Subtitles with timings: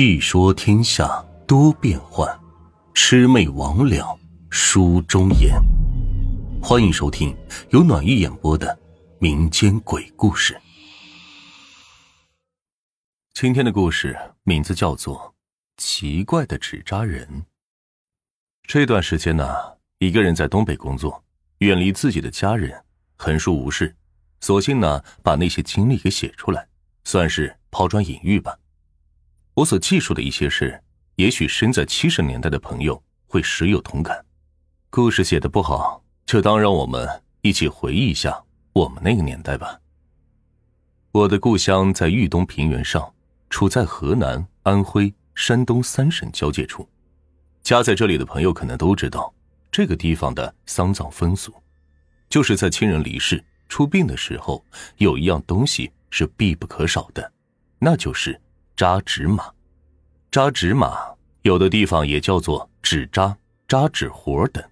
[0.00, 2.24] 细说天下多变幻，
[2.94, 4.16] 魑魅魍魉
[4.48, 5.60] 书中言。
[6.62, 7.36] 欢迎收听
[7.70, 8.78] 由暖玉演播的
[9.18, 10.56] 民间鬼故事。
[13.34, 15.18] 今天的故事名字叫做
[15.82, 17.26] 《奇怪的纸扎人》。
[18.68, 19.52] 这段时间呢，
[19.98, 21.24] 一个人在东北工作，
[21.58, 22.84] 远离自己的家人，
[23.16, 23.96] 横竖无事，
[24.38, 26.68] 索性呢把那些经历给写出来，
[27.02, 28.56] 算是抛砖引玉吧。
[29.58, 30.80] 我所记述的一些事，
[31.16, 34.24] 也许身在七十年代的朋友会时有同感。
[34.88, 37.08] 故事写的不好，就当让我们
[37.40, 38.40] 一起回忆一下
[38.72, 39.76] 我们那个年代吧。
[41.10, 43.12] 我的故乡在豫东平原上，
[43.50, 46.88] 处在河南、安徽、山东三省交界处。
[47.60, 49.34] 家在这里的朋友可能都知道，
[49.72, 51.52] 这个地方的丧葬风俗，
[52.28, 54.64] 就是在亲人离世、出殡的时候，
[54.98, 57.32] 有一样东西是必不可少的，
[57.80, 58.40] 那就是。
[58.78, 59.44] 扎纸马，
[60.30, 60.96] 扎纸马
[61.42, 64.62] 有的地方也叫做纸扎、扎纸活等，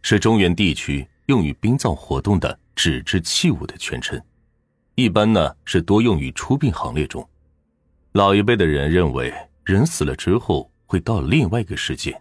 [0.00, 4.18] 是中原地区用于殡葬活动的纸质器物的全称。
[4.94, 7.28] 一般呢是多用于出殡行列中。
[8.12, 9.30] 老一辈的人认为，
[9.64, 12.18] 人死了之后会到另外一个世界，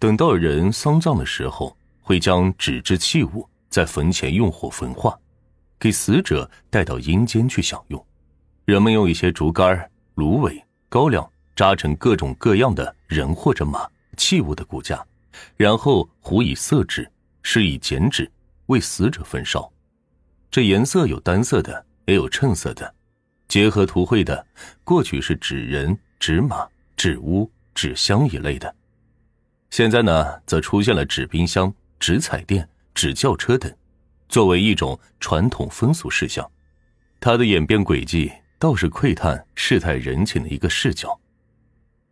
[0.00, 5.16] 等到人丧葬的时候，会将纸质器物在坟前用火焚化，
[5.78, 8.04] 给死者带到阴间去享用。
[8.64, 13.86] 人们用一些竹竿芦苇、高粱扎成各种各样的人或者马
[14.16, 15.06] 器物的骨架，
[15.58, 17.10] 然后糊以色纸，
[17.42, 18.30] 施以剪纸，
[18.66, 19.70] 为死者焚烧。
[20.50, 22.94] 这颜色有单色的，也有衬色的，
[23.46, 24.46] 结合图绘的，
[24.84, 28.74] 过去是纸人、纸马、纸屋、纸箱一类的。
[29.68, 31.70] 现在呢，则出现了纸冰箱、
[32.00, 33.70] 纸彩电、纸轿车等，
[34.30, 36.50] 作为一种传统风俗事项。
[37.20, 38.32] 它的演变轨迹。
[38.58, 41.18] 倒是窥探世态人情的一个视角。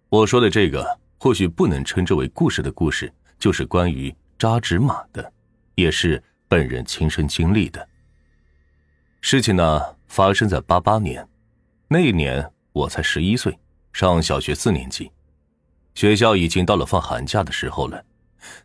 [0.08, 5.32] 我说的这个或许不能称之为故事的故事，就是关于扎纸马的，
[5.74, 7.88] 也是本人亲身经历的。
[9.20, 11.26] 事情呢发生在八八年，
[11.88, 13.58] 那一年我才十一岁，
[13.92, 15.10] 上小学四年级，
[15.94, 18.04] 学校已经到了放寒假的时候了。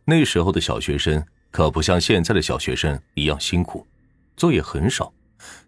[0.03, 3.87] 那时候的小学生可不像现在的小学生一样辛苦，
[4.35, 5.13] 作业很少。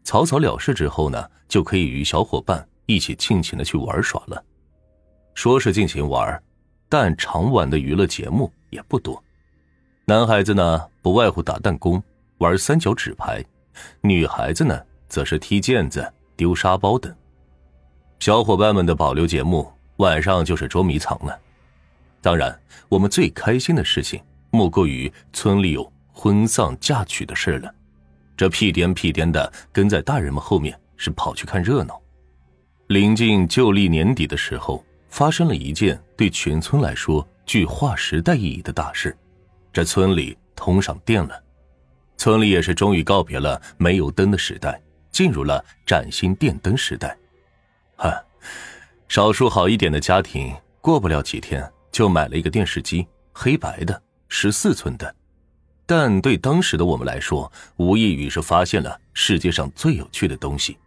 [0.04, 4.44] 草草了事之后呢，就可以与小伙伴一起尽情的去玩耍了。
[5.34, 6.42] 说是尽情玩，
[6.90, 9.24] 但常玩的娱乐节目也不多。
[10.06, 12.04] 男孩子呢，不外乎打弹弓、
[12.40, 13.42] 玩三角纸牌；
[14.02, 14.78] 女孩子呢，
[15.08, 17.14] 则是踢毽子、丢沙包等。
[18.20, 21.40] 小伙伴们的保留节目，晚上就是捉迷藏了。
[22.22, 22.60] 当然，
[22.90, 24.22] 我们最开心的事情，
[24.52, 27.74] 莫过于村里有婚丧嫁娶的事了。
[28.42, 32.02] 这屁颠屁颠的跟在大人们后面，是跑去看热闹。
[32.88, 39.16] 临近旧历年底的时候，发生了一件对全村来说具划时代意义的大事：
[39.72, 41.40] 这村里通上电了，
[42.18, 44.82] 村里也是终于告别了煤油灯的时代，
[45.12, 47.16] 进入了崭新电灯时代。
[47.96, 48.12] 哈，
[49.08, 55.16] 少数好一点的家庭，过不了几天就买了一个电视机，黑白的，十四寸的。
[55.94, 60.78] 但对当时的我们来说，无异于是发现了世界上最有趣的东西。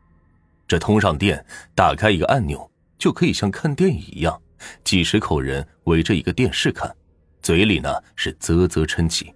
[0.66, 1.44] 这通上电，
[1.74, 4.40] 打开一个按钮，就可以像看电影一样，
[4.82, 6.90] 几十口人围着一个电视看，
[7.42, 9.30] 嘴里呢是啧啧称奇。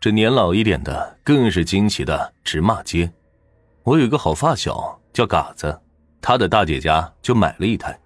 [0.00, 3.08] 这年老一点的更是惊奇的直骂街。
[3.84, 5.80] 我有个好发小叫嘎子，
[6.20, 7.96] 他的大姐家就买了一台。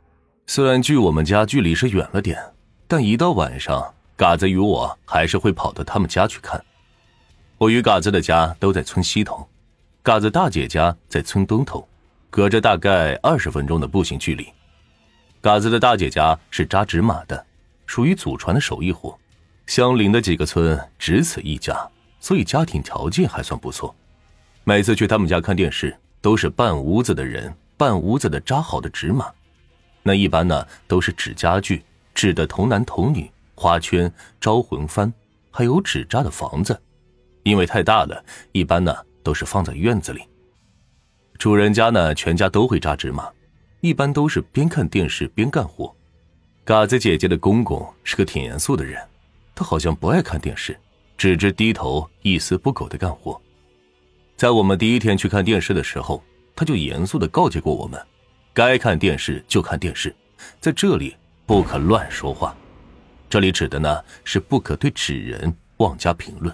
[0.46, 2.38] 虽然距我们家距离是远了点，
[2.86, 6.62] 但一到晚上，嘎子与我还是会跑到他们家去看。
[7.58, 9.48] 我与嘎子的家都在村西头，
[10.02, 11.88] 嘎子大姐家在村东头，
[12.28, 14.46] 隔着大概二十分钟的步行距离。
[15.40, 17.46] 嘎子的大姐家是扎纸马的，
[17.86, 19.18] 属于祖传的手艺活，
[19.66, 21.74] 相邻的几个村只此一家，
[22.20, 23.94] 所以家庭条件还算不错。
[24.64, 29.32] 每次去他们家看电视，都是半屋子的人，半屋子的扎好的纸马，
[30.02, 31.82] 那一般呢都是纸家具、
[32.14, 35.10] 纸的童男童女、花圈、招魂幡，
[35.50, 36.78] 还有纸扎的房子。
[37.46, 40.20] 因为太大了，一般呢都是放在院子里。
[41.38, 43.30] 主人家呢，全家都会扎纸马，
[43.80, 45.94] 一般都是边看电视边干活。
[46.64, 49.00] 嘎子姐姐的公公是个挺严肃的人，
[49.54, 50.76] 他好像不爱看电视，
[51.16, 53.40] 只知低头一丝不苟的干活。
[54.36, 56.20] 在我们第一天去看电视的时候，
[56.56, 58.04] 他就严肃的告诫过我们：
[58.52, 60.12] 该看电视就看电视，
[60.58, 61.16] 在这里
[61.46, 62.56] 不可乱说话。
[63.30, 66.52] 这里指的呢是不可对纸人妄加评论。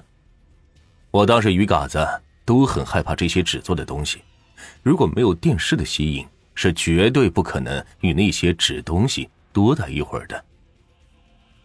[1.12, 2.04] 我当时与嘎子
[2.46, 4.22] 都很害怕这些纸做的东西，
[4.82, 10.42] 如果没有电视的吸引，是绝对不可能与那些纸东西多待一会儿的。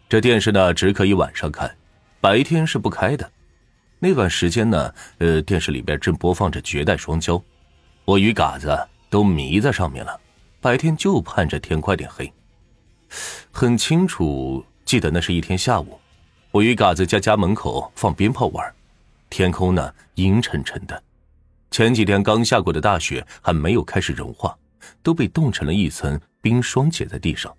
[0.06, 1.74] 这电视呢，只可以晚上看，
[2.20, 3.30] 白天是不开的。
[3.98, 7.38] 那段时间呢，呃，电视里边正播放着《绝代双骄》，
[8.04, 8.78] 我与嘎子
[9.08, 10.20] 都迷在上面了。
[10.60, 12.30] 白天就盼着天快点黑。
[13.50, 15.98] 很清楚记得那是一天下午，
[16.50, 18.74] 我与嘎子家家门口放鞭炮玩，
[19.30, 21.02] 天空呢阴沉沉的，
[21.70, 24.56] 前几天刚下过的大雪还没有开始融化，
[25.02, 27.54] 都被冻成了一层冰霜结在地上，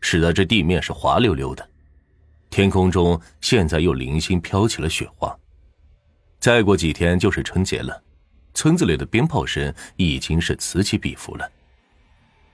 [0.00, 1.66] 使得这地面是滑溜溜的。
[2.50, 5.34] 天空中现在又零星飘起了雪花。
[6.38, 8.02] 再过几天就是春节了，
[8.52, 11.48] 村子里的鞭炮声已经是此起彼伏了。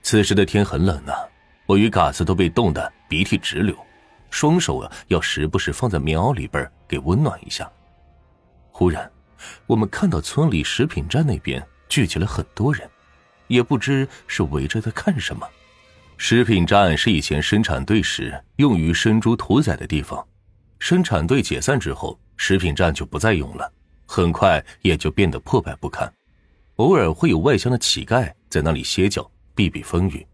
[0.03, 1.27] 此时的天很冷啊，
[1.65, 3.75] 我与嘎子都被冻得鼻涕直流，
[4.29, 7.69] 双手啊要时不时放在棉袄里边给温暖一下。
[8.79, 9.11] 忽然，
[9.67, 12.89] 我们看到村里食品站那边聚集了很多人，
[13.47, 15.45] 也不知是围着在看什么。
[16.15, 20.25] 食品站是以前生产队时用于生猪屠宰的地方，
[20.79, 23.69] 生产队解散之后，食品站就不再用了。
[24.05, 26.09] 很快也就变得破败不堪，
[26.77, 30.25] 偶尔会有外乡的乞丐在那里歇脚避避风雨。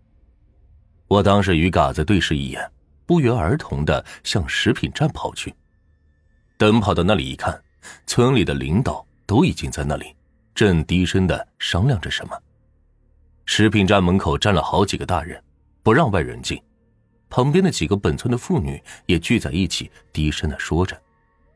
[1.08, 2.72] 我当时与嘎子对视一眼，
[3.08, 5.52] 不约而同的向食品站跑去。
[6.60, 7.60] 等跑到那里一看，
[8.06, 10.16] 村里的领导都已经在那里，
[10.54, 12.38] 正低声的商量着什么。
[13.46, 15.42] 食品站门口站了好几个大人，
[15.84, 16.62] 不让外人进，
[17.30, 21.00] 旁边的几个本村的妇女也聚在一起，低声的说着。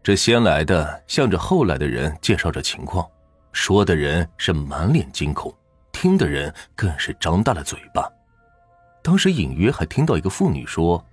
[0.01, 3.05] 这先来的向着后来的人介绍着情况，
[3.51, 5.53] 说的人是满脸惊恐，
[5.91, 8.07] 听的人更是张大了嘴巴。
[9.01, 11.03] 当时隐约还听到一个妇女说：“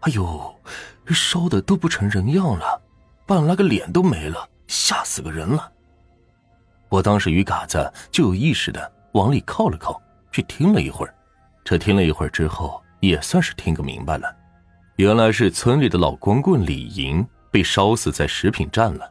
[0.00, 0.54] 哎呦，
[1.08, 2.80] 烧的都不成人样了，
[3.26, 5.72] 半拉个脸都没了，吓死个人了。”
[6.88, 10.00] 我当时与嘎子就有意识的往里靠了靠，
[10.30, 11.14] 去听了一会儿。
[11.64, 14.34] 这听了一会儿之后，也算是听个明白了，
[14.96, 17.26] 原来是村里的老光棍李莹。
[17.54, 19.08] 被烧死在食品站了。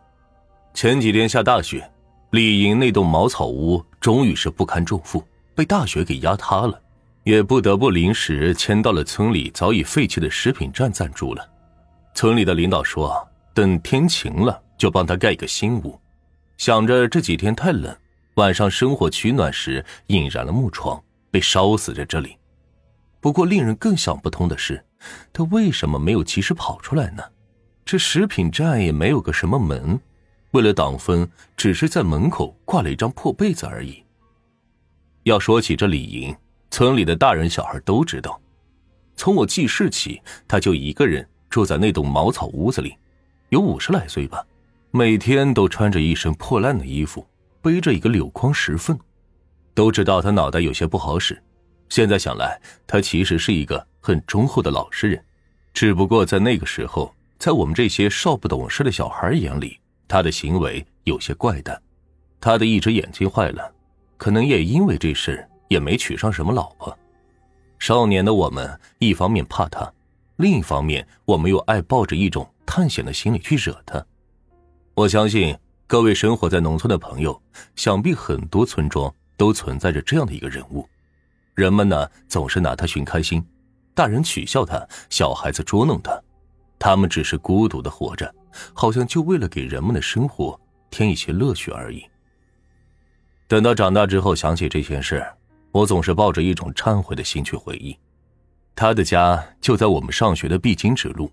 [0.74, 1.90] 前几天下大雪，
[2.32, 5.24] 李莹那栋茅草屋终于是不堪重负，
[5.56, 6.78] 被大雪给压塌了，
[7.24, 11.50] 也不得不临时迁到了村里早已废弃的食品站暂住了。
[12.14, 16.00] 村里的领导说，等天晴了就帮他盖一个新屋。
[16.58, 17.96] 想着这几天太冷，
[18.36, 22.38] 晚上生火取暖时引燃了木床，被烧死在这里。
[23.20, 24.84] 不过令人更想不通的是，
[25.32, 27.24] 他为什么没有及时跑出来呢？
[27.86, 30.00] 这食品站也没有个什么门，
[30.52, 34.04] 为了挡风，只是在门口挂了一张破被子而已。
[35.24, 36.36] 要说起这李莹，
[36.72, 38.40] 村里的大人小孩都知道，
[39.16, 42.96] 从我记事起，他就一个人住在那栋茅草屋子里，
[43.54, 44.44] 有五十来岁吧，
[44.90, 47.24] 每天都穿着一身破烂的衣服，
[47.62, 48.98] 背着一个柳筐石粪，
[49.76, 51.40] 都知道他脑袋有些不好使。
[51.88, 55.24] 现在想来，他其实是一个很忠厚的老实人，
[55.72, 57.14] 只不过在那个时候。
[57.38, 59.78] 在我们这些少不懂事的小孩眼里，
[60.08, 61.80] 他的行为有些怪诞。
[62.40, 63.72] 他的一只眼睛坏了，
[64.18, 66.98] 可能也因为这事也没娶上什么老婆。
[67.78, 69.92] 少年的我们，一方面怕他，
[70.38, 74.04] 另一方面我们又爱抱着一种探险的心理去惹他。
[74.94, 75.58] 我相信
[75.88, 77.42] 各位生活在农村的朋友，
[77.76, 80.88] 想必很多村庄都存在着这样的一个人物。
[81.56, 83.46] 人们呢总是拿他寻开心，
[83.94, 86.20] 大人取笑他，小孩子捉弄他。
[86.80, 88.34] 他们只是孤独的活着，
[88.74, 92.04] 好像就为了给人们的生活添一些乐趣而已。
[93.48, 95.26] 等到长大之后想起这件事，
[95.72, 97.98] 我总是抱着一种忏悔的心去回忆。
[98.76, 101.32] 他的家就在我们上学的必经之路，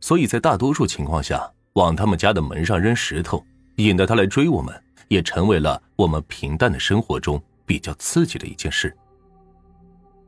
[0.00, 3.44] 所以在大多数情况下，往他们家的门上扔石头，
[3.76, 4.74] 引得他来追我们，
[5.08, 8.94] 也成为了我们平淡的生活中比较刺激的一件事。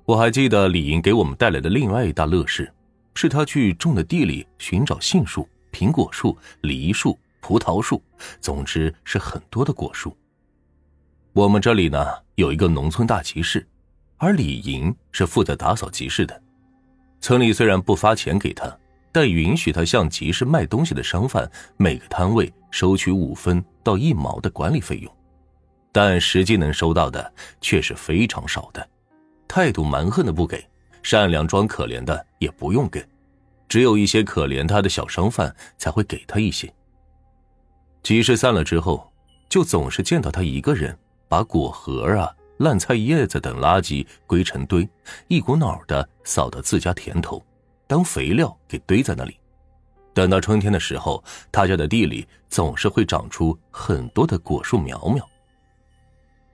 [0.04, 2.72] 我还记得李莹给我们带来的另外一大乐事。
[3.14, 8.00] 是他去种的地里寻找杏树、苹果树、梨树、葡萄树，
[8.40, 10.16] 总之是很多的果树。
[11.32, 12.06] 我们这里呢
[12.36, 13.66] 有一个农村大集市，
[14.18, 16.42] 而李莹是负责打扫集市的。
[17.20, 18.72] 村里虽然不发钱给他，
[19.12, 25.12] 但允许他向集市卖东西的商贩每个摊位收取五分到一毛的管理费用，
[25.92, 28.86] 但实际能收到的却是非常少的，
[29.46, 30.64] 态度蛮横的不给。
[31.00, 33.02] 善良装可怜的也不用给，
[33.66, 36.70] 只有一些可怜他的小商贩才会给他一些。
[38.02, 39.10] 集市散了之后，
[39.48, 40.94] 就总是见到他一个人
[41.28, 44.86] 把果核啊、烂菜叶子等垃圾归成堆，
[45.28, 47.42] 一股脑的扫到自家田头，
[47.88, 49.36] 当肥料给堆在那里。
[50.14, 55.28] 等到春天的时候，他家的地里总是会长出很多的果树苗苗。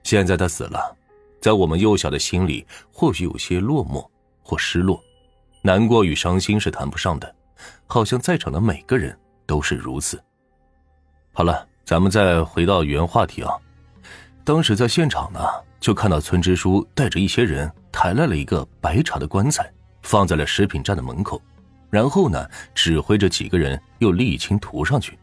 [0.01, 0.97] 现在他死了，
[1.39, 4.03] 在我们幼小的心里或许有些落寞。
[4.47, 5.03] 或失落，
[5.63, 7.35] 难过与伤心是谈不上的，
[7.87, 10.23] 好像在场的每个人都是如此。
[11.33, 13.51] 好了，咱们再回到原话题啊。
[14.43, 15.39] 当时在现场呢，
[15.79, 19.67] 就看到村支书带着一些人抬来了一个白茶的棺材，
[20.05, 21.41] 放在了食品站的门口，
[21.89, 25.17] 然后呢，指挥着几个人又沥青涂上去。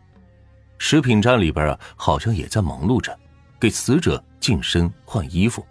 [0.76, 3.16] 食品站里边啊，好像也在忙碌着，
[3.60, 5.64] 给死者净身换衣服。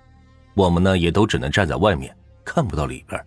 [0.54, 2.16] 我们呢，也都只能站在外面，
[2.46, 3.22] 看不到里边。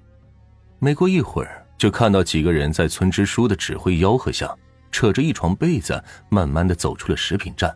[0.79, 4.57] 没过一会儿，就看到几个人在村支书的指挥吆喝下，
[4.91, 7.75] 扯着一床被子，慢慢的走出了食品站。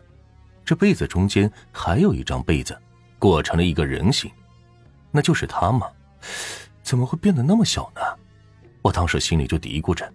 [0.65, 2.75] 这被子中间还有一张被子，
[3.19, 4.31] 裹成了一个人形，
[5.11, 5.87] 那就是他吗？
[6.89, 8.01] 怎么会变得那么小呢？
[8.81, 10.11] 我当时心里就嘀咕着。